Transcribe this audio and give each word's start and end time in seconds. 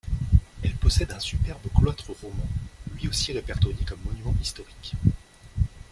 Elle 0.63 0.73
possède 0.77 1.11
un 1.11 1.19
superbe 1.19 1.61
cloître 1.77 2.09
roman, 2.23 2.47
lui 2.95 3.07
aussi 3.07 3.33
répertorié 3.33 3.77
comme 3.87 4.01
monument 4.03 4.33
historique. 4.41 4.93